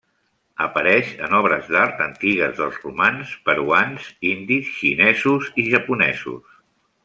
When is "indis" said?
4.33-4.73